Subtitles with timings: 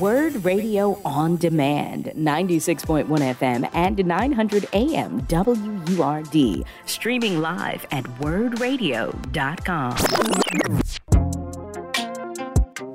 [0.00, 6.64] Word Radio on Demand, 96.1 FM and 900 AM WURD.
[6.86, 9.96] Streaming live at wurdradio.com.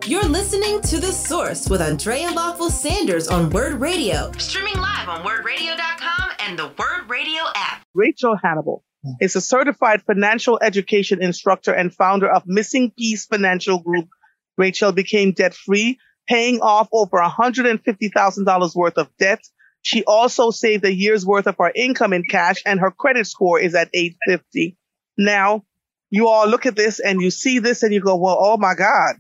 [0.06, 4.32] You're listening to The Source with Andrea Lawful Sanders on Word Radio.
[4.38, 7.86] Streaming live on wurdradio.com and the Word Radio app.
[7.94, 8.82] Rachael Hanible
[9.22, 14.10] is a certified financial education instructor and founder of Missing Peace Financial Group.
[14.58, 15.98] Rachael became debt free
[16.32, 19.44] paying off over $150,000 worth of debt.
[19.82, 23.60] She also saved a year's worth of her income in cash and her credit score
[23.60, 24.78] is at 850.
[25.18, 25.66] Now,
[26.10, 28.76] you all look at this and you see this and you go, well, oh my
[28.76, 29.16] God.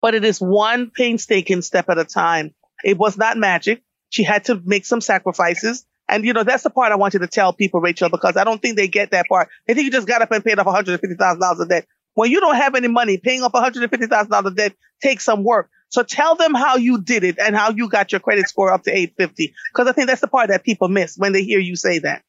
[0.00, 2.54] But it is one painstaking step at a time.
[2.84, 3.82] It was not magic.
[4.10, 5.84] She had to make some sacrifices.
[6.08, 8.44] And you know, that's the part I want you to tell people, Rachael, because I
[8.44, 9.48] don't think they get that part.
[9.66, 11.86] They think you just got up and paid off $150,000 of debt.
[12.14, 15.70] When you don't have any money, paying off $150,000 debt takes some work.
[15.88, 18.82] So tell them how you did it and how you got your credit score up
[18.84, 19.54] to 850.
[19.74, 22.22] Cause I think that's the part that people miss when they hear you say that.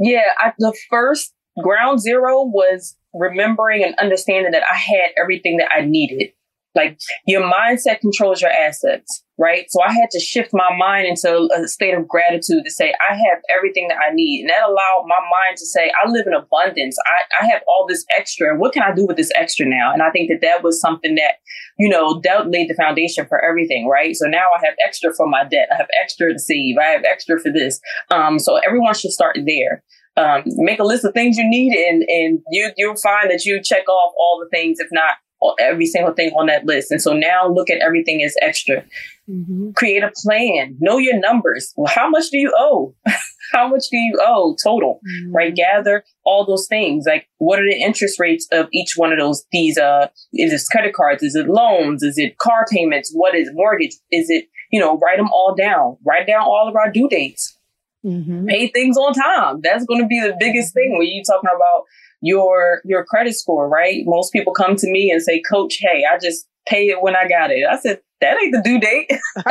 [0.00, 0.22] Yeah.
[0.40, 5.82] I, the first ground zero was remembering and understanding that I had everything that I
[5.82, 6.32] needed.
[6.74, 9.66] Like your mindset controls your assets right?
[9.68, 13.14] So I had to shift my mind into a state of gratitude to say, I
[13.14, 14.42] have everything that I need.
[14.42, 16.96] And that allowed my mind to say, I live in abundance.
[17.04, 18.50] I, I have all this extra.
[18.50, 19.92] And what can I do with this extra now?
[19.92, 21.36] And I think that that was something that,
[21.78, 24.14] you know, that laid the foundation for everything, right?
[24.14, 25.68] So now I have extra for my debt.
[25.72, 26.76] I have extra to save.
[26.80, 27.80] I have extra for this.
[28.10, 29.82] Um, so everyone should start there.
[30.16, 33.60] Um, make a list of things you need and, and you, you'll find that you
[33.60, 35.14] check off all the things, if not
[35.58, 36.90] every single thing on that list.
[36.90, 38.84] And so now look at everything as extra.
[39.28, 39.70] Mm-hmm.
[39.72, 40.76] Create a plan.
[40.80, 41.72] Know your numbers.
[41.76, 42.94] Well, how much do you owe?
[43.52, 45.00] how much do you owe total?
[45.06, 45.34] Mm-hmm.
[45.34, 45.54] Right?
[45.54, 47.04] Gather all those things.
[47.06, 49.44] Like what are the interest rates of each one of those?
[49.52, 51.22] These uh, is it credit cards?
[51.22, 52.02] Is it loans?
[52.02, 53.12] Is it car payments?
[53.14, 53.94] What is mortgage?
[54.10, 54.98] Is it you know?
[54.98, 55.96] Write them all down.
[56.04, 57.58] Write down all of our due dates.
[58.04, 58.46] Mm-hmm.
[58.46, 59.60] Pay things on time.
[59.62, 61.84] That's going to be the biggest thing when you're talking about
[62.24, 64.02] your your credit score, right?
[64.06, 67.28] Most people come to me and say, "Coach, hey, I just pay it when I
[67.28, 69.10] got it." I said, "That ain't the due date."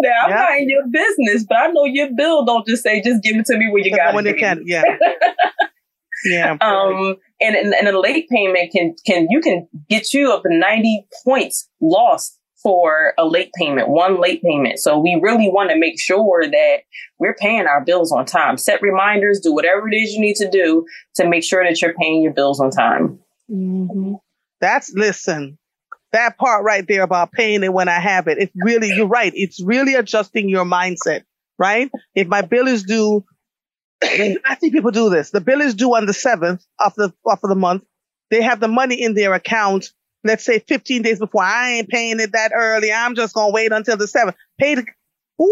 [0.00, 0.38] now I'm yep.
[0.38, 3.44] not in your business, but I know your bill don't just say, "Just give it
[3.46, 4.84] to me when you got when it." When can, yeah.
[6.24, 6.56] yeah.
[6.62, 10.48] Um, and, and and a late payment can can you can get you up to
[10.50, 14.80] ninety points lost for a late payment, one late payment.
[14.80, 16.78] So we really want to make sure that
[17.18, 18.56] we're paying our bills on time.
[18.56, 20.86] Set reminders, do whatever it is you need to do
[21.16, 23.20] to make sure that you're paying your bills on time.
[23.50, 24.14] Mm-hmm.
[24.60, 25.58] That's listen,
[26.12, 28.38] that part right there about paying it when I have it.
[28.38, 29.32] It's really, you're right.
[29.34, 31.24] It's really adjusting your mindset,
[31.58, 31.90] right?
[32.14, 33.24] If my bill is due,
[34.02, 35.30] I see people do this.
[35.30, 37.84] The bill is due on the seventh of the of the month.
[38.30, 39.90] They have the money in their account
[40.24, 41.42] let's say 15 days before.
[41.42, 42.90] I ain't paying it that early.
[42.92, 44.36] I'm just going to wait until the seventh.
[44.58, 44.86] Pay the,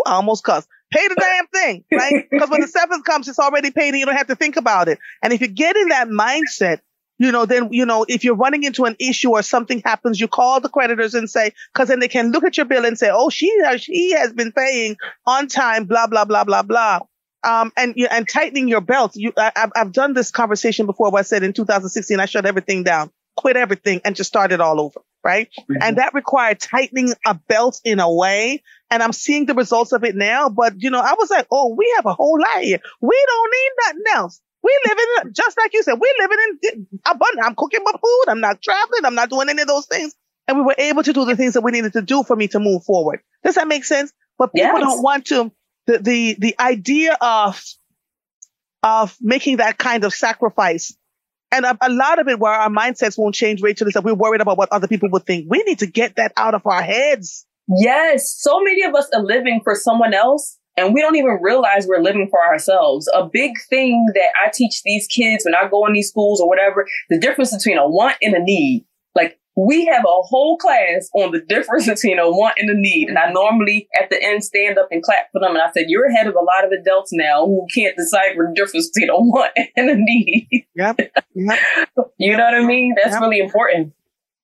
[0.06, 0.68] I almost cussed.
[0.90, 2.26] Pay the damn thing, right?
[2.30, 4.88] Because when the seventh comes, it's already paid and you don't have to think about
[4.88, 4.98] it.
[5.22, 6.80] And if you get in that mindset,
[7.18, 10.26] you know, then, you know, if you're running into an issue or something happens, you
[10.26, 13.10] call the creditors and say, cause then they can look at your bill and say,
[13.12, 14.96] oh, she, she has been paying
[15.26, 17.00] on time, blah, blah, blah, blah, blah.
[17.44, 19.12] Um, and, and tightening your belt.
[19.14, 22.46] You, I, have I've done this conversation before where I said in 2016, I shut
[22.46, 25.00] everything down quit everything and just start it all over.
[25.24, 25.48] Right.
[25.60, 25.74] Mm-hmm.
[25.80, 28.62] And that required tightening a belt in a way.
[28.90, 30.48] And I'm seeing the results of it now.
[30.48, 32.80] But, you know, I was like, oh, we have a whole lot here.
[33.00, 34.40] We don't need nothing else.
[34.64, 37.46] We live in, just like you said, We're living in abundance.
[37.46, 38.24] I'm cooking my food.
[38.28, 39.04] I'm not traveling.
[39.04, 40.14] I'm not doing any of those things.
[40.46, 42.48] And we were able to do the things that we needed to do for me
[42.48, 43.20] to move forward.
[43.44, 44.12] Does that make sense?
[44.38, 44.80] But people yes.
[44.80, 45.52] don't want to,
[45.86, 47.62] the, the, the idea of,
[48.82, 50.96] of making that kind of sacrifice
[51.52, 54.14] and a, a, lot of it where our mindsets won't change, Rachael, is that we're
[54.14, 55.46] worried about what other people would think.
[55.48, 57.46] We need to get that out of our heads.
[57.68, 58.34] Yes.
[58.38, 62.02] So many of us are living for someone else and we don't even realize we're
[62.02, 63.08] living for ourselves.
[63.14, 66.48] A big thing that I teach these kids when I go in these schools or
[66.48, 68.86] whatever, the difference between a want and a need
[69.56, 73.08] we have a whole class on the difference between a want and a need.
[73.08, 75.52] And I normally at the end stand up and clap for them.
[75.52, 78.54] And I said, you're ahead of a lot of adults now who can't decipher the
[78.54, 80.66] difference between a want and a need.
[80.74, 81.00] Yep.
[81.34, 81.58] yep.
[82.18, 82.94] you know what I mean?
[82.96, 83.20] That's yep.
[83.20, 83.92] really important.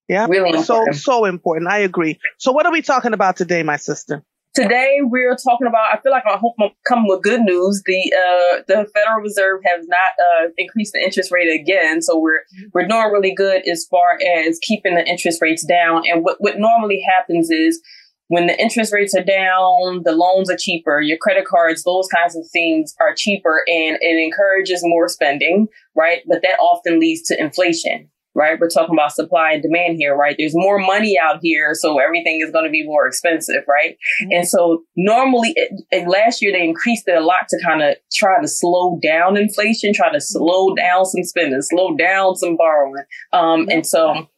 [0.09, 0.27] Yeah.
[0.29, 0.97] Really important.
[0.97, 1.71] So, so important.
[1.71, 2.19] I agree.
[2.39, 4.25] So what are we talking about today, my sister?
[4.59, 5.93] Today we're talking about.
[5.93, 7.81] I feel like I hope I'm coming with good news.
[7.87, 12.41] The uh, the Federal Reserve has not uh, increased the interest rate again, so we're
[12.75, 16.03] we're doing really good as far as keeping the interest rates down.
[16.11, 17.81] And what what normally happens is
[18.27, 22.35] when the interest rates are down, the loans are cheaper, your credit cards, those kinds
[22.35, 26.23] of things are cheaper, and it encourages more spending, right?
[26.27, 28.59] But that often leads to inflation right?
[28.59, 30.37] We're talking about supply and demand here, right?
[30.39, 33.97] There's more money out here, so everything is going to be more expensive, right?
[34.23, 34.33] Mm-hmm.
[34.33, 38.41] And so normally, it, last year they increased it a lot to kind of try
[38.41, 43.03] to slow down inflation, try to slow down some spending, slow down some borrowing.
[43.33, 44.29] Um, and so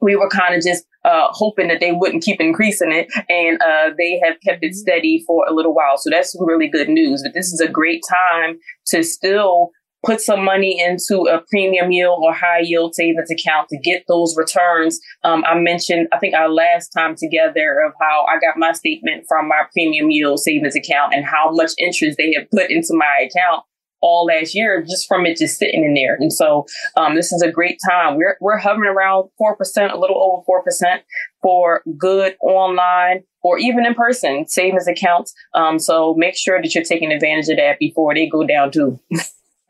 [0.00, 3.94] we were kind of just uh, hoping that they wouldn't keep increasing it, and uh,
[3.96, 5.96] they have kept it steady for a little while.
[5.96, 7.22] So that's really good news.
[7.22, 8.58] But this is a great time
[8.88, 9.70] to still
[10.04, 14.36] put some money into a premium yield or high yield savings account to get those
[14.36, 15.00] returns.
[15.22, 19.24] Um, I mentioned, I think our last time together of how I got my statement
[19.28, 23.26] from my premium yield savings account and how much interest they have put into my
[23.28, 23.64] account
[24.04, 26.14] all last year just from it just sitting in there.
[26.20, 26.66] And so
[26.96, 28.16] um, this is a great time.
[28.16, 31.02] We're we're hovering around four percent, a little over four percent
[31.42, 35.32] for good online or even in person savings accounts.
[35.54, 39.00] Um, so make sure that you're taking advantage of that before they go down too.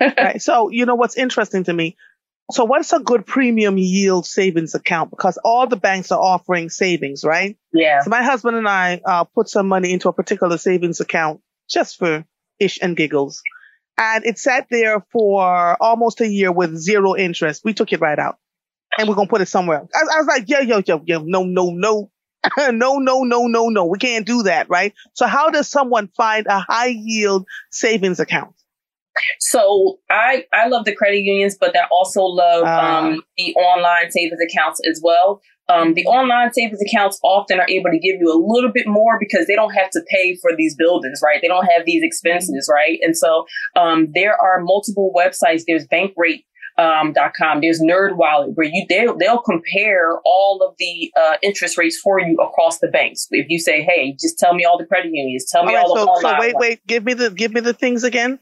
[0.00, 0.41] right.
[0.41, 1.96] So you know what's interesting to me.
[2.50, 5.11] So what's a good premium yield savings account?
[5.11, 7.56] Because all the banks are offering savings, right?
[7.73, 8.00] Yeah.
[8.02, 11.96] So my husband and I uh, put some money into a particular savings account just
[11.99, 12.25] for
[12.61, 13.43] ish and giggles
[13.96, 17.62] and it sat there for almost a year with zero interest.
[17.64, 18.38] We took it right out
[18.99, 19.87] and we're going to put it somewhere.
[19.94, 22.11] I, I was like, yo, yo, yo, yo, no, no, no.
[22.58, 23.85] no, no, no, no, no.
[23.87, 24.93] We can't do that, right?
[25.14, 28.55] So how does someone find a high yield savings account?
[29.38, 34.11] So I I love the credit unions, but I also love uh, um, the online
[34.11, 35.40] savings accounts as well.
[35.69, 39.19] Um, the online savings accounts often are able to give you a little bit more
[39.19, 41.40] because they don't have to pay for these buildings, right?
[41.40, 42.99] They don't have these expenses, right?
[43.02, 45.62] And so um, there are multiple websites.
[45.67, 46.44] There's Bankrate
[46.76, 47.60] um, dot com.
[47.60, 52.37] There's NerdWallet where you they'll, they'll compare all of the uh, interest rates for you
[52.37, 53.28] across the banks.
[53.31, 56.06] If you say, "Hey, just tell me all the credit unions, tell me all, all
[56.06, 58.38] right, the so, so wait, wait, give me the give me the things again.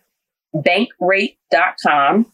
[0.54, 2.32] Bankrate.com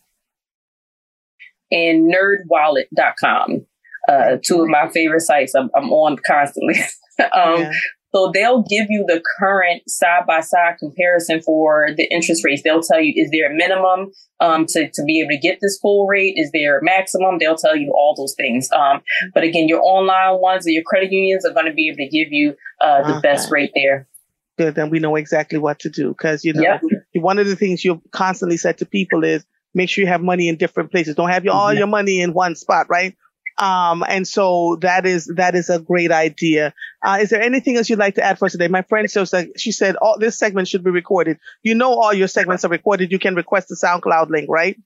[1.71, 3.67] and NerdWallet.com
[4.09, 6.81] uh, two of my favorite sites I'm, I'm on constantly.
[7.21, 7.73] um, yeah.
[8.15, 12.63] So they'll give you the current side by side comparison for the interest rates.
[12.65, 15.79] They'll tell you, is there a minimum um, to, to be able to get this
[15.79, 16.33] full rate?
[16.37, 17.37] Is there a maximum?
[17.39, 18.71] They'll tell you all those things.
[18.73, 19.03] Um,
[19.35, 22.09] but again, your online ones or your credit unions are going to be able to
[22.09, 23.21] give you uh, the okay.
[23.21, 24.09] best rate there.
[24.57, 24.75] Good.
[24.75, 26.15] Then we know exactly what to do.
[26.15, 26.81] Cause you know, yep.
[27.19, 29.45] One of the things you've constantly said to people is
[29.75, 31.15] make sure you have money in different places.
[31.15, 33.17] Don't have your, all your money in one spot, right?
[33.59, 36.73] Um, and so that is, that is a great idea.
[37.05, 38.69] Uh, is there anything else you'd like to add for us today?
[38.69, 41.39] My friend says she said, all this segment should be recorded.
[41.63, 43.11] You know, all your segments are recorded.
[43.11, 44.77] You can request the SoundCloud link, right?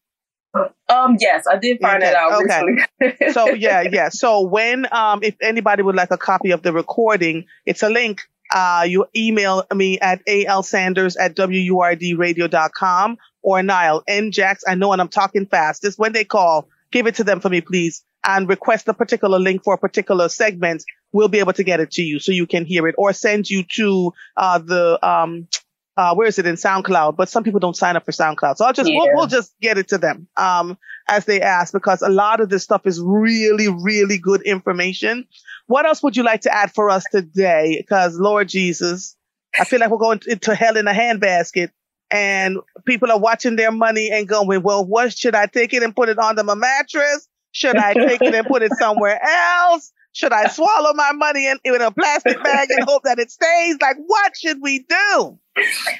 [0.88, 2.14] Um, yes, I did find okay.
[2.14, 2.42] out.
[2.42, 3.32] Okay.
[3.32, 4.08] so yeah, yeah.
[4.10, 8.22] So when, um, if anybody would like a copy of the recording, it's a link.
[8.54, 14.62] Uh, you email me at alsanders at wurdradio.com or Nile N Jax.
[14.66, 15.82] I know, and I'm talking fast.
[15.82, 19.38] Just when they call, give it to them for me, please and request a particular
[19.38, 22.46] link for a particular segment, we'll be able to get it to you so you
[22.46, 25.48] can hear it or send you to uh, the um,
[25.96, 27.16] uh, where is it in SoundCloud?
[27.16, 28.98] But some people don't sign up for SoundCloud, so I'll just yeah.
[28.98, 30.78] we'll, we'll, just get it to them um,
[31.08, 35.26] as they ask because a lot of this stuff is really really good information.
[35.66, 37.76] What else would you like to add for us today?
[37.78, 39.16] Because Lord Jesus,
[39.58, 41.70] I feel like we're going into hell in a handbasket.
[42.10, 45.96] And people are watching their money and going, well, what should I take it and
[45.96, 47.26] put it under my mattress?
[47.52, 49.92] Should I take it and put it somewhere else?
[50.12, 53.76] Should I swallow my money in, in a plastic bag and hope that it stays?
[53.80, 55.38] Like, what should we do?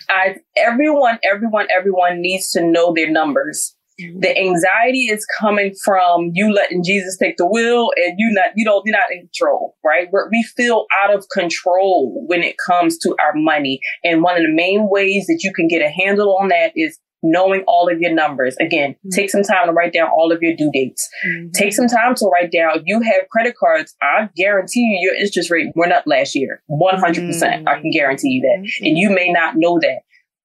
[0.09, 3.75] I, everyone, everyone, everyone needs to know their numbers.
[4.01, 4.21] Mm-hmm.
[4.21, 8.65] The anxiety is coming from you letting Jesus take the wheel and you not, you
[8.65, 10.09] know, you're not in control, right?
[10.11, 13.81] We're, we feel out of control when it comes to our money.
[14.05, 16.99] And one of the main ways that you can get a handle on that is
[17.23, 18.57] knowing all of your numbers.
[18.61, 19.09] Again, mm-hmm.
[19.11, 21.09] take some time to write down all of your due dates.
[21.27, 21.51] Mm-hmm.
[21.55, 23.95] Take some time to write down, you have credit cards.
[24.03, 26.63] I guarantee you your interest rate went up last year.
[26.71, 27.27] 100%.
[27.27, 28.67] percent I can guarantee you that.
[28.67, 28.87] Mm-hmm.
[28.87, 30.01] And you may not know that.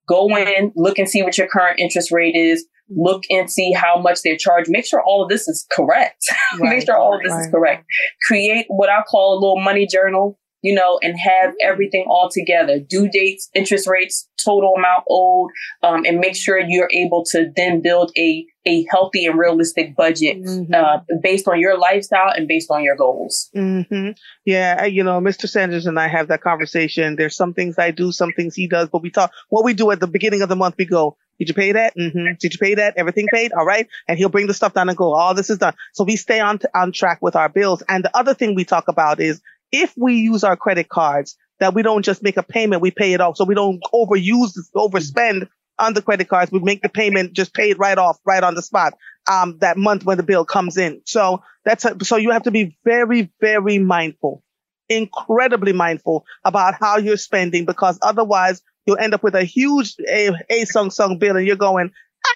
[0.08, 2.66] Go in, look and see what your current interest rate is.
[2.90, 4.70] Look and see how much they're charged.
[4.70, 6.24] Make sure all of this is correct.
[6.60, 6.78] Right.
[6.78, 7.42] Make sure all of this right.
[7.42, 7.86] is correct.
[8.26, 12.80] Create what I call a little money journal you know, and have everything all together,
[12.80, 15.52] due dates, interest rates, total amount owed,
[15.84, 20.42] um, and make sure you're able to then build a, a healthy and realistic budget,
[20.42, 20.74] mm-hmm.
[20.74, 23.50] uh, based on your lifestyle and based on your goals.
[23.56, 24.12] Mm-hmm.
[24.46, 24.86] Yeah.
[24.86, 25.48] You know, Mr.
[25.48, 27.16] Sanders and I have that conversation.
[27.16, 29.92] There's some things I do, some things he does, but we talk, what we do
[29.92, 31.96] at the beginning of the month, we go, did you pay that?
[31.96, 32.34] Mm-hmm.
[32.40, 32.96] Did you pay that?
[32.98, 33.54] Everything paid?
[33.54, 33.88] All right.
[34.08, 35.76] And he'll bring the stuff down and go, all oh, this is done.
[35.94, 37.84] So we stay on, t- on track with our bills.
[37.88, 39.40] And the other thing we talk about is
[39.72, 43.14] if we use our credit cards, that we don't just make a payment, we pay
[43.14, 43.38] it off.
[43.38, 45.48] So we don't overuse, overspend
[45.80, 46.52] on the credit cards.
[46.52, 48.94] We make the payment just paid right off, right on the spot.
[49.30, 51.02] Um, that month when the bill comes in.
[51.06, 54.42] So that's a, so you have to be very, very mindful,
[54.88, 60.32] incredibly mindful about how you're spending because otherwise you'll end up with a huge a,
[60.50, 61.92] a sung sung bill and you're going,
[62.26, 62.36] ah,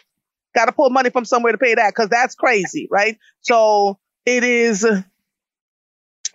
[0.55, 3.17] got to pull money from somewhere to pay that because that's crazy, right?
[3.41, 4.85] So it is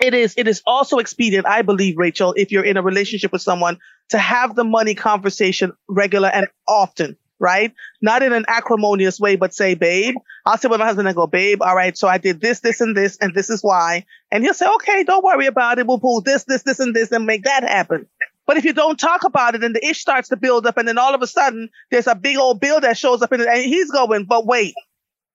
[0.00, 3.42] it is it is also expedient i believe rachael if you're in a relationship with
[3.42, 7.72] someone to have the money conversation regular and often right?
[8.00, 10.14] Not in an acrimonious way but say babe
[10.46, 12.80] i'll sit with my husband and go babe all right so i did this this
[12.80, 15.86] and this and this is why and he'll say okay don't worry about it.
[15.86, 18.06] We'll pull this this this and this and make that happen.
[18.46, 20.86] But if you don't talk about it and the ish starts to build up and
[20.86, 23.90] then all of a sudden there's a big old bill that shows up and he's
[23.90, 24.74] going but wait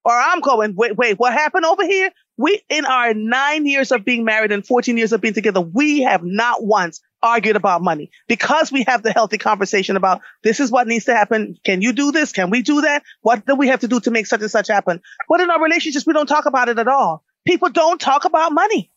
[0.03, 2.11] or I'm going, wait, wait, what happened over here?
[2.37, 6.01] We, in our nine years of being married and 14 years of being together, we
[6.01, 10.71] have not once argued about money because we have the healthy conversation about this is
[10.71, 11.55] what needs to happen.
[11.63, 12.31] Can you do this?
[12.31, 13.03] Can we do that?
[13.21, 15.01] What do we have to do to make such and such happen?
[15.29, 17.23] But in our relationships, we don't talk about it at all.
[17.45, 18.91] People don't talk about money.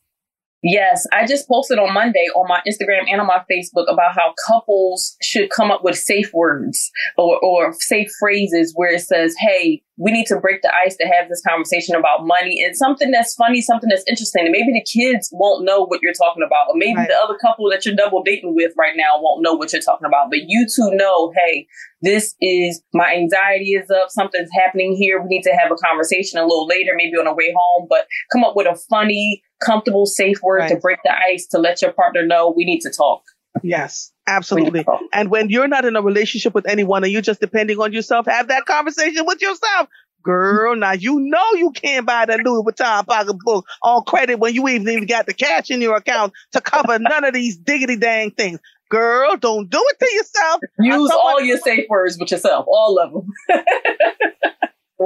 [0.66, 4.32] Yes, I just posted on Monday on my Instagram and on my Facebook about how
[4.48, 9.82] couples should come up with safe words or, or safe phrases where it says, Hey,
[9.96, 13.34] we need to break the ice to have this conversation about money and something that's
[13.34, 14.42] funny, something that's interesting.
[14.44, 17.08] And maybe the kids won't know what you're talking about, or maybe right.
[17.08, 20.06] the other couple that you're double dating with right now won't know what you're talking
[20.06, 20.30] about.
[20.30, 21.66] But you two know, hey,
[22.02, 25.22] this is my anxiety is up, something's happening here.
[25.22, 28.06] We need to have a conversation a little later, maybe on the way home, but
[28.32, 30.70] come up with a funny, comfortable, safe word right.
[30.70, 33.22] to break the ice to let your partner know we need to talk.
[33.62, 34.84] Yes, absolutely.
[35.12, 38.26] And when you're not in a relationship with anyone and you're just depending on yourself,
[38.26, 39.88] have that conversation with yourself.
[40.22, 44.66] Girl, now you know you can't buy that Louis Vuitton pocketbook on credit when you
[44.68, 48.30] even even got the cash in your account to cover none of these diggity dang
[48.30, 48.58] things.
[48.88, 50.60] Girl, don't do it to yourself.
[50.78, 53.28] Use all your safe words with yourself, all of them.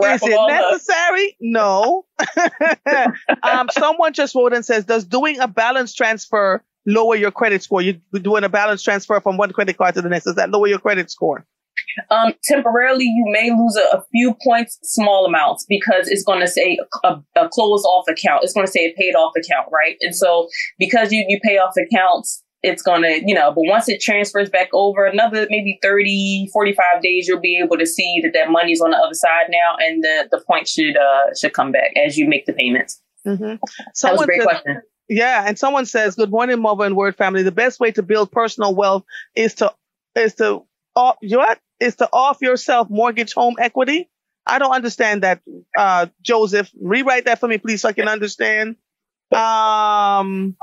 [0.03, 1.29] Is it necessary?
[1.29, 1.35] Up.
[1.41, 2.07] No.
[3.43, 7.83] um, someone just wrote and says, does doing a balance transfer lower your credit score?
[7.83, 10.25] You're doing a balance transfer from one credit card to the next.
[10.25, 11.47] Does that lower your credit score?
[12.11, 16.49] Um, temporarily, you may lose a, a, few points, small amounts, because it's going to
[16.49, 18.45] say a, a closed off account.
[18.45, 19.97] It's going to say a paid off account, right?
[20.01, 23.89] And so because you, you pay off accounts, it's going to, you know, but once
[23.89, 28.33] it transfers back over another maybe 30, 45 days, you'll be able to see that
[28.35, 31.71] that money's on the other side now and the, the point should, uh, should come
[31.71, 33.01] back as you make the payments.
[33.27, 33.57] Mm-hmm.
[34.03, 34.83] That was a great question.
[35.09, 37.43] Yeah, and someone says, "Good morning, Mother and Word family.
[37.43, 39.73] The best way to build personal wealth is to
[40.15, 44.11] is to off what is to off yourself mortgage home equity."
[44.47, 45.43] I don't understand that,
[45.77, 46.71] uh, Joseph.
[46.81, 48.77] Rewrite that for me, please, so I can understand.
[49.31, 50.57] Um,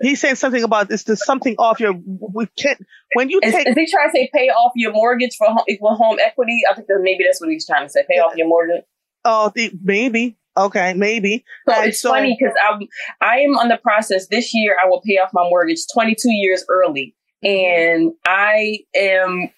[0.00, 1.04] he's saying something about this.
[1.04, 1.94] To something off your.
[1.94, 2.80] We can't
[3.14, 3.68] when you is, take.
[3.68, 6.62] Is he trying to say pay off your mortgage for home, for home equity?
[6.70, 8.04] I think that maybe that's what he's trying to say.
[8.08, 8.84] Pay off your mortgage.
[9.24, 10.36] Oh, the, maybe.
[10.56, 11.44] Okay, maybe.
[11.68, 12.80] So and it's so, funny because I'm
[13.20, 14.76] I am on the process this year.
[14.82, 19.50] I will pay off my mortgage 22 years early, and I am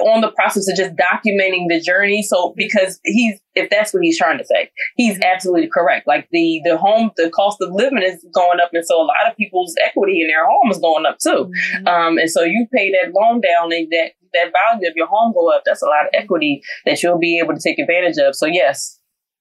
[0.00, 2.22] on the process of just documenting the journey.
[2.22, 5.22] So because he's if that's what he's trying to say, he's mm-hmm.
[5.24, 6.06] absolutely correct.
[6.06, 9.30] Like the the home the cost of living is going up, and so a lot
[9.30, 11.50] of people's equity in their home is going up too.
[11.50, 11.86] Mm-hmm.
[11.86, 15.32] Um, and so you pay that loan down, and that that value of your home
[15.32, 15.62] go up.
[15.64, 18.34] That's a lot of equity that you'll be able to take advantage of.
[18.34, 18.98] So yes,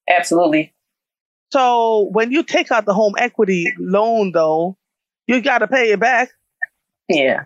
[0.09, 0.73] Absolutely.
[1.51, 4.77] So when you take out the home equity loan, though,
[5.27, 6.29] you got to pay it back.
[7.07, 7.45] Yeah.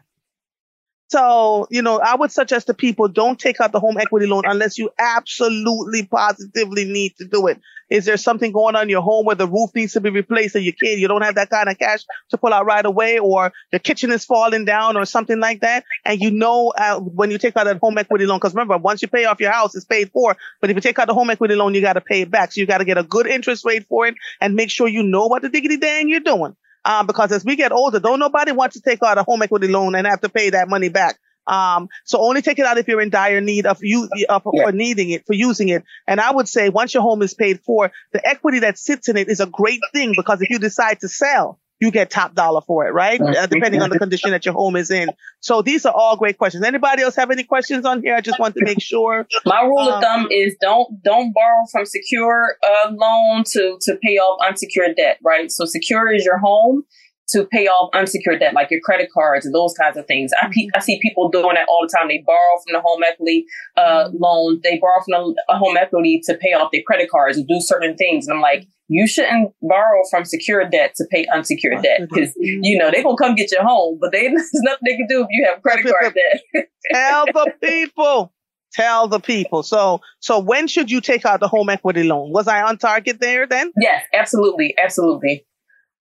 [1.09, 4.43] So, you know, I would suggest to people don't take out the home equity loan
[4.45, 7.61] unless you absolutely positively need to do it.
[7.89, 10.55] Is there something going on in your home where the roof needs to be replaced
[10.55, 13.19] and you can't, you don't have that kind of cash to pull out right away
[13.19, 15.85] or the kitchen is falling down or something like that?
[16.03, 19.01] And you know, uh, when you take out that home equity loan, because remember, once
[19.01, 20.35] you pay off your house, it's paid for.
[20.59, 22.51] But if you take out the home equity loan, you got to pay it back.
[22.51, 25.03] So you got to get a good interest rate for it and make sure you
[25.03, 26.57] know what the diggity dang you're doing.
[26.87, 29.67] Um, because as we get older, don't nobody want to take out a home equity
[29.67, 31.19] loan and have to pay that money back.
[31.45, 34.53] Um, so only take it out if you're in dire need of you uh, for,
[34.55, 34.65] yeah.
[34.65, 35.83] for needing it, for using it.
[36.07, 39.17] And I would say once your home is paid for, the equity that sits in
[39.17, 42.61] it is a great thing because if you decide to sell, you get top dollar
[42.61, 43.21] for it, right?
[43.21, 45.09] Uh, depending on the condition that your home is in.
[45.41, 46.63] So these are all great questions.
[46.63, 48.15] Anybody else have any questions on here?
[48.15, 49.27] I just want to make sure.
[49.45, 53.95] My rule um, of thumb is don't don't borrow from secure uh, loan to to
[54.03, 55.51] pay off unsecured debt, right?
[55.51, 56.83] So secure is your home
[57.29, 60.31] to pay off unsecured debt, like your credit cards and those kinds of things.
[60.41, 62.07] I, pe- I see people doing that all the time.
[62.07, 64.17] They borrow from the home equity uh, mm-hmm.
[64.19, 64.61] loan.
[64.63, 67.95] They borrow from the home equity to pay off their credit cards and do certain
[67.97, 68.27] things.
[68.27, 72.77] And I'm like, you shouldn't borrow from secured debt to pay unsecured debt because you
[72.77, 75.27] know they're gonna come get your home, but they, there's nothing they can do if
[75.29, 76.67] you have credit card debt.
[76.93, 78.33] Tell the people.
[78.73, 79.63] Tell the people.
[79.63, 82.31] So, so when should you take out the home equity loan?
[82.31, 83.71] Was I on target there then?
[83.79, 85.46] Yes, absolutely, absolutely.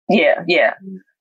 [0.10, 0.74] Yeah, yeah.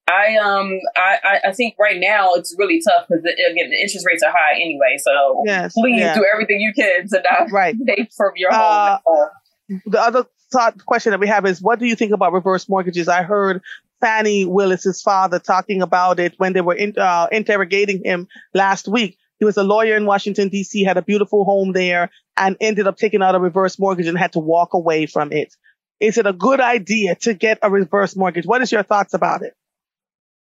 [0.09, 4.23] I um I I think right now it's really tough because again the interest rates
[4.23, 4.97] are high anyway.
[4.99, 6.14] So yes, please yeah.
[6.14, 7.76] do everything you can to not right.
[7.87, 8.99] pay from your home.
[9.07, 12.68] Uh, the other thought question that we have is what do you think about reverse
[12.68, 13.07] mortgages?
[13.07, 13.61] I heard
[14.00, 19.18] Fani Willis's father talking about it when they were in, uh, interrogating him last week.
[19.38, 22.97] He was a lawyer in Washington D.C., had a beautiful home there, and ended up
[22.97, 25.54] taking out a reverse mortgage and had to walk away from it.
[26.00, 28.46] Is it a good idea to get a reverse mortgage?
[28.46, 29.54] What is your thoughts about it?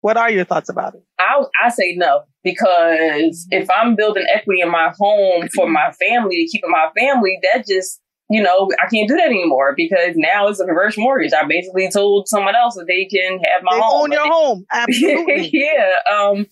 [0.00, 1.02] What are your thoughts about it?
[1.18, 6.36] I, I say no because if I'm building equity in my home for my family
[6.36, 8.00] to keep in my family, that just
[8.30, 11.32] you know I can't do that anymore because now it's a reverse mortgage.
[11.32, 14.02] I basically told someone else that they can have my they home.
[14.02, 15.50] Own your home, absolutely.
[15.52, 15.90] yeah.
[16.14, 16.46] Um,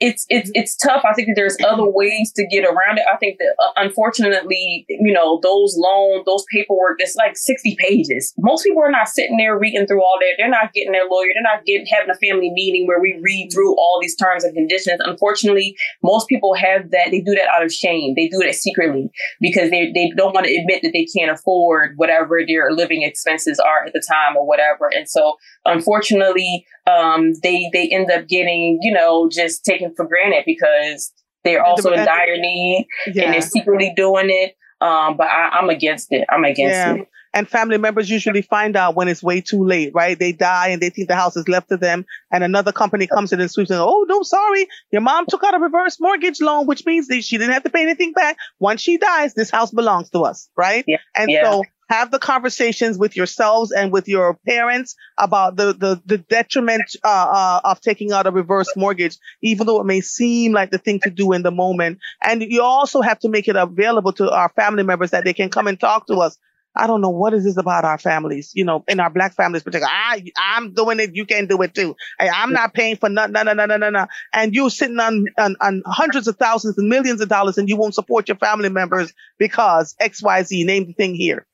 [0.00, 1.02] it's it's it's tough.
[1.04, 3.04] I think that there's other ways to get around it.
[3.12, 8.32] I think that uh, unfortunately, you know, those loans, those paperwork, that's like 60 pages.
[8.38, 10.34] Most people are not sitting there reading through all that.
[10.38, 11.28] They're not getting their lawyer.
[11.34, 14.54] They're not getting having a family meeting where we read through all these terms and
[14.54, 15.00] conditions.
[15.04, 17.08] Unfortunately, most people have that.
[17.10, 18.14] They do that out of shame.
[18.14, 21.94] They do that secretly because they they don't want to admit that they can't afford
[21.96, 24.90] whatever their living expenses are at the time or whatever.
[24.94, 30.44] And so, unfortunately, um, they they end up getting you know just taken for granted
[30.46, 31.12] because
[31.44, 33.24] they're also in dire need yeah.
[33.24, 34.54] and they're secretly doing it.
[34.80, 36.24] Um, but I, am against it.
[36.28, 36.94] I'm against yeah.
[36.94, 37.08] it.
[37.34, 40.18] And family members usually find out when it's way too late, right?
[40.18, 43.32] They die and they think the house is left to them, and another company comes
[43.32, 46.66] in and sweeps and oh no, sorry, your mom took out a reverse mortgage loan,
[46.66, 48.38] which means that she didn't have to pay anything back.
[48.60, 50.84] Once she dies, this house belongs to us, right?
[50.86, 50.98] Yeah.
[51.14, 51.50] And yeah.
[51.50, 56.84] so have the conversations with yourselves and with your parents about the the, the detriment
[57.04, 60.78] uh, uh, of taking out a reverse mortgage, even though it may seem like the
[60.78, 61.98] thing to do in the moment.
[62.22, 65.48] And you also have to make it available to our family members that they can
[65.48, 66.38] come and talk to us.
[66.76, 69.64] I don't know what is this about our families, you know, in our black families,
[69.64, 69.92] particularly.
[69.92, 71.16] I, I'm doing it.
[71.16, 71.96] You can do it too.
[72.20, 73.32] I, I'm not paying for nothing.
[73.32, 74.06] No, no, no, no, no, no.
[74.32, 77.76] And you're sitting on, on, on hundreds of thousands and millions of dollars and you
[77.76, 81.46] won't support your family members because X, Y, Z, name the thing here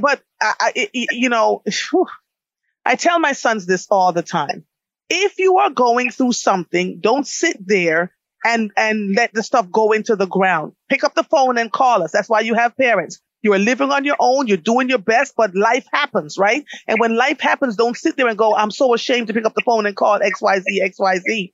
[0.00, 1.62] but I, I, you know,
[2.84, 4.64] I tell my sons this all the time.
[5.08, 9.92] If you are going through something, don't sit there and, and let the stuff go
[9.92, 10.72] into the ground.
[10.88, 12.12] Pick up the phone and call us.
[12.12, 13.20] That's why you have parents.
[13.42, 14.46] You are living on your own.
[14.46, 16.64] You're doing your best, but life happens, right?
[16.86, 19.54] And when life happens, don't sit there and go, I'm so ashamed to pick up
[19.54, 21.52] the phone and call XYZ, XYZ.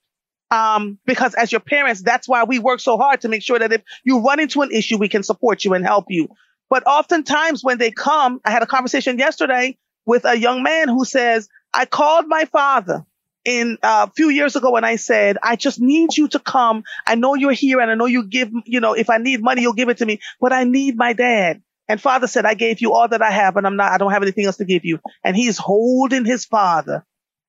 [0.51, 3.73] Um, because as your parents, that's why we work so hard to make sure that
[3.73, 6.29] if you run into an issue, we can support you and help you.
[6.71, 9.77] But oftentimes when they come, I had a conversation yesterday
[10.07, 13.05] with a young man who says, I called my father
[13.45, 16.85] in uh, a few years ago and I said, I just need you to come.
[17.07, 19.63] I know you're here and I know you give, you know, if I need money,
[19.63, 21.63] you'll give it to me, but I need my dad.
[21.89, 24.13] And father said, I gave you all that I have and I'm not, I don't
[24.13, 25.01] have anything else to give you.
[25.25, 27.07] And he's holding his father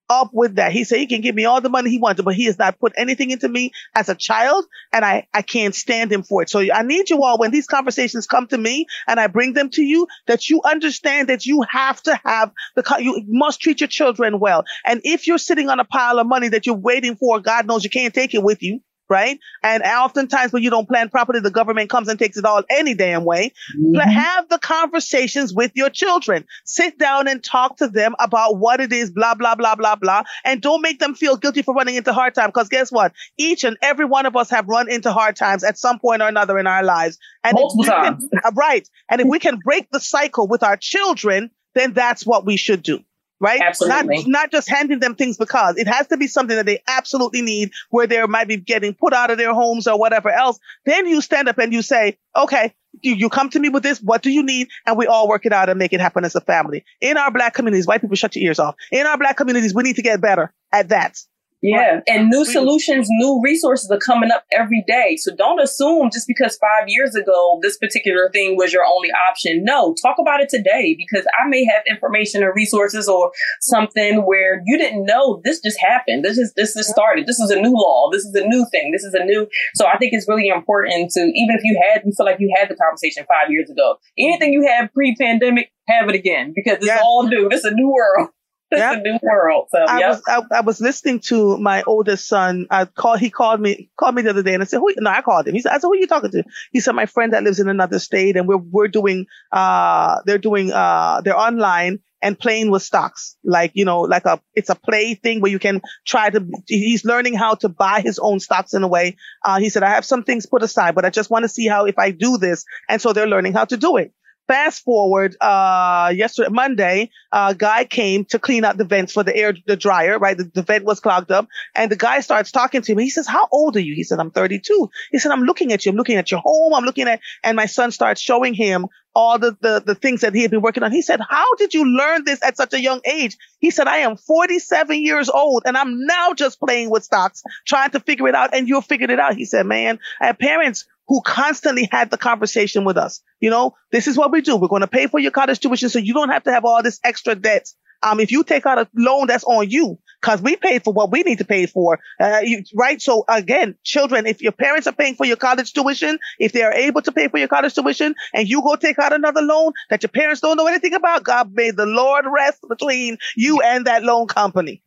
[0.10, 0.72] up with that.
[0.72, 2.80] He said he can give me all the money he wanted, but he has not
[2.80, 6.50] put anything into me as a child, and I, I can't stand him for it.
[6.50, 9.69] So I need you all, when these conversations come to me and I bring them
[9.72, 13.88] to you, that you understand that you have to have the, you must treat your
[13.88, 14.63] children well.
[14.86, 17.84] And if you're sitting on a pile of money that you're waiting for, God knows
[17.84, 19.39] you can't take it with you right?
[19.63, 22.93] And oftentimes when you don't plan properly, the government comes and takes it all any
[22.93, 23.52] damn way.
[23.78, 23.95] Mm-hmm.
[23.95, 26.45] Have the conversations with your children.
[26.65, 30.24] Sit down and talk to them about what it is, blah, blah, blah, blah, blah.
[30.45, 32.52] And don't make them feel guilty for running into hard time.
[32.52, 33.13] Cause guess what?
[33.38, 36.28] Each and every one of us have run into hard times at some point or
[36.28, 37.17] another in our lives.
[37.43, 38.28] And Multiple times.
[38.30, 38.88] Can, uh, right.
[39.10, 42.84] And if we can break the cycle with our children, then that's what we should
[42.84, 43.00] do
[43.39, 43.62] right?
[43.62, 44.17] Absolutely.
[44.17, 47.41] Not, not just handing them things because it has to be something that they absolutely
[47.41, 50.60] need where they might be getting put out of their homes or whatever else.
[50.86, 54.02] Then you stand up and you say, okay, you, you come to me with this.
[54.02, 54.69] What do you need?
[54.86, 56.84] And we all work it out and make it happen as a family.
[57.02, 58.75] In our black communities, white people shut your ears off.
[58.91, 61.17] In our black communities, we need to get better at that.
[61.62, 62.00] Yeah.
[62.08, 65.17] And new solutions, new resources are coming up every day.
[65.17, 69.63] So don't assume just because five years ago this particular thing was your only option.
[69.63, 74.62] No, talk about it today because I may have information or resources or something where
[74.65, 76.24] you didn't know this just happened.
[76.24, 77.28] This is, this is started.
[77.28, 78.10] This is a new law.
[78.12, 78.91] This is a new thing.
[78.91, 79.48] This is a new.
[79.76, 82.54] So I think it's really important to, even if you had, you feel like you
[82.58, 86.78] had the conversation five years ago, anything you had pre pandemic, have it again because
[86.78, 87.02] it's yes.
[87.04, 87.50] all new.
[87.50, 88.30] This is a new world.
[88.72, 89.00] It's yep.
[89.00, 89.68] a new world.
[89.72, 90.10] So I yep.
[90.10, 92.68] was I, I, was listening to my oldest son.
[92.70, 95.10] I called he called me called me the other day and I said, Who no,
[95.10, 95.56] I called him.
[95.56, 96.44] He said, I said, Who are you talking to?
[96.72, 100.38] He said, My friend that lives in another state and we're we're doing uh they're
[100.38, 103.38] doing uh they're online and playing with stocks.
[103.44, 107.06] Like, you know, like a, it's a play thing where you can try to, he's
[107.06, 109.16] learning how to buy his own stocks in a way.
[109.44, 111.68] Uh, he said, I have some things put aside, but I just want to see
[111.68, 112.66] how if I do this.
[112.88, 114.14] And so they're learning how to do it.
[114.50, 119.24] Fast forward, uh, yesterday, Monday, a uh, guy came to clean out the vents for
[119.24, 120.36] the air, the dryer, right?
[120.36, 122.98] The, the, vent was clogged up and the guy starts talking to him.
[122.98, 123.94] He says, how old are you?
[123.94, 124.90] He said, I'm 32.
[125.12, 125.92] He said, I'm looking at you.
[125.92, 126.74] I'm looking at your home.
[126.74, 130.34] I'm looking at, and my son starts showing him all the, the, the things that
[130.34, 130.92] he had been working on.
[130.92, 133.38] He said, how did you learn this at such a young age?
[133.60, 137.92] He said, I am 47 years old and I'm now just playing with stocks, trying
[137.92, 138.56] to figure it out.
[138.56, 139.36] And you figured it out.
[139.36, 143.22] He said, man, I have parents who constantly had the conversation with us.
[143.41, 144.56] You know, this is what we do.
[144.56, 146.84] We're going to pay for your college tuition so you don't have to have all
[146.84, 147.67] this extra debt.
[148.02, 151.12] Um, if you take out a loan, that's on you because we paid for what
[151.12, 152.00] we need to pay for.
[152.22, 153.02] Uh, you, right.
[153.02, 156.72] So again, children, if your parents are paying for your college tuition, if they are
[156.72, 160.04] able to pay for your college tuition and you go take out another loan that
[160.04, 164.04] your parents don't know anything about, God may the Lord rest between you and that
[164.04, 164.82] loan company.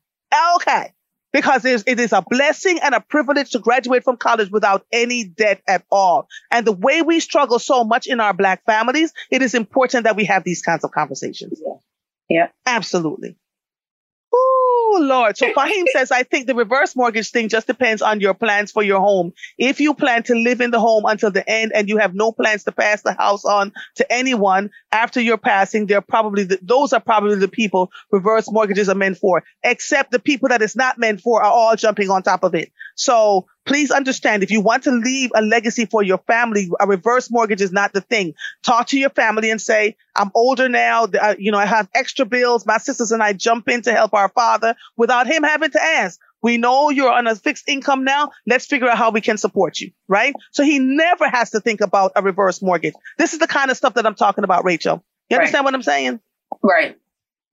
[0.56, 0.94] Okay
[1.33, 5.62] because it is a blessing and a privilege to graduate from college without any debt
[5.66, 6.29] at all.
[6.51, 10.16] And the way we struggle so much in our black families, it is important that
[10.16, 11.61] we have these kinds of conversations.
[11.64, 11.75] Yeah.
[12.29, 12.49] yeah.
[12.66, 13.37] Absolutely.
[14.94, 15.38] Oh, Lord.
[15.38, 18.83] So Fahim says, I think the reverse mortgage thing just depends on your plans for
[18.83, 19.33] your home.
[19.57, 22.31] If you plan to live in the home until the end and you have no
[22.31, 26.92] plans to pass the house on to anyone after your passing, they're probably, the, those
[26.92, 30.98] are probably the people reverse mortgages are meant for, except the people that it's not
[30.98, 32.70] meant for are all jumping on top of it.
[32.94, 37.31] So please understand if you want to leave a legacy for your family, a reverse
[37.31, 38.35] mortgage is not the thing.
[38.62, 41.05] Talk to your family and say, I'm older now.
[41.05, 42.66] Uh, you know, I have extra bills.
[42.66, 46.18] My sisters and I jump in to help our father without him having to ask.
[46.42, 48.33] We know you're on a fixed income now.
[48.46, 49.92] Let's figure out how we can support you.
[50.09, 50.35] Right.
[50.51, 52.94] So he never has to think about a reverse mortgage.
[53.16, 55.05] This is the kind of stuff that I'm talking about, Rachael.
[55.31, 55.64] You understand right.
[55.64, 56.20] what I'm saying?
[56.62, 56.98] Right.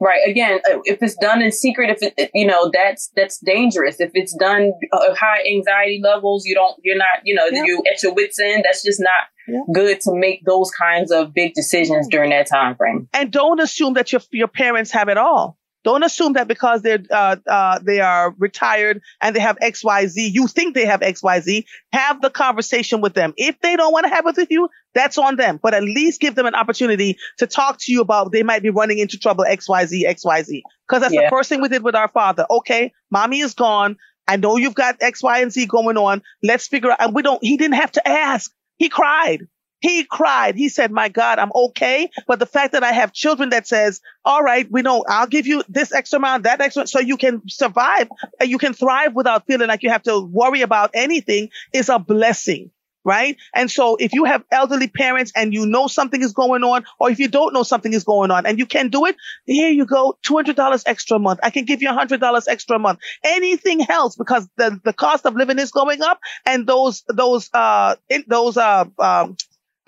[0.02, 0.22] Right.
[0.26, 4.00] Again, uh, if it's done in secret, if it, you know, that's, that's dangerous.
[4.00, 7.64] If it's done uh, high anxiety levels, you don't, you're not, you know, yeah.
[7.66, 8.64] you at your wits end.
[8.66, 9.60] That's just not yeah.
[9.74, 13.10] good to make those kinds of big decisions during that time frame.
[13.14, 15.58] And don't assume that your, your parents have it all.
[15.86, 20.08] Don't assume that because they're uh, uh, they are retired and they have X Y
[20.08, 21.66] Z, you think they have X Y Z.
[21.94, 23.34] Have the conversation with them.
[23.38, 25.60] If they don't want to have it with you, that's on them.
[25.62, 28.70] But at least give them an opportunity to talk to you about they might be
[28.70, 30.64] running into trouble X Y Z X Y Z.
[30.88, 31.26] Because that's yeah.
[31.26, 32.46] the first thing we did with our father.
[32.50, 33.98] Okay, mommy is gone.
[34.28, 36.22] I know you've got X, Y, and Z going on.
[36.44, 37.02] Let's figure out.
[37.02, 37.44] And we don't.
[37.44, 38.52] He didn't have to ask.
[38.78, 39.48] He cried.
[39.82, 40.56] He cried.
[40.56, 42.10] He said, my God, I'm okay.
[42.28, 45.48] But the fact that I have children that says, all right, we know I'll give
[45.48, 49.48] you this extra amount, that extra, so you can survive and you can thrive without
[49.48, 52.72] feeling like you have to worry about anything is a blessing.
[53.06, 53.38] Right.
[53.56, 57.10] And so if you have elderly parents and you know something is going on, or
[57.10, 59.86] if you don't know something is going on and you can do it, here you
[59.86, 61.40] go, $200 extra a month.
[61.42, 63.00] I can give you $100 extra a month.
[63.24, 67.96] Anything else because the, the cost of living is going up and those, those, uh,
[68.10, 69.38] in, those, uh, um,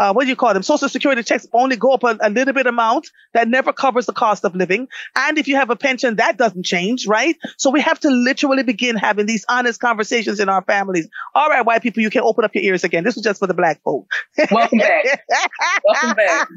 [0.02, 0.64] uh, what do you call them?
[0.64, 4.14] Social security checks only go up a, a, little bit amount that never covers the
[4.14, 4.88] cost of living.
[5.16, 7.38] And if you have a pension, that doesn't change, right?
[7.58, 11.08] So we have to literally begin having these honest conversations in our families.
[11.36, 13.04] All right, white people, you can open up your ears again.
[13.04, 14.08] This was just for the black folk.
[14.50, 15.24] Welcome back.
[15.86, 16.48] Welcome back.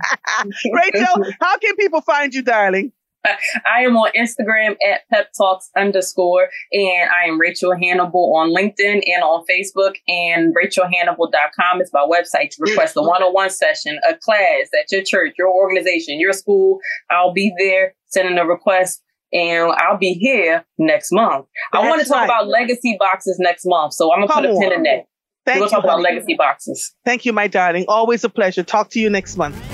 [0.73, 2.93] Rachael, how can people find you, darling?
[3.25, 9.03] I am on Instagram at pep talks underscore, and I am Rachael Hanible on LinkedIn
[9.07, 9.95] and on Facebook.
[10.09, 14.91] And rachaelhanible.com is my website to request a one on one session, a class at
[14.91, 16.79] your church, your organization, your school.
[17.11, 19.01] I'll be there sending a request.
[19.33, 21.47] And I'll be here next month.
[21.73, 22.25] That's I want to talk right.
[22.27, 23.95] about legacy boxes next month.
[23.95, 25.07] So I'm going to put a pin in that.
[25.45, 25.93] Thank we'll you, talk honey.
[25.93, 26.95] about legacy boxes.
[27.05, 27.85] Thank you, my darling.
[27.89, 28.63] Always a pleasure.
[28.63, 29.74] Talk to you next month.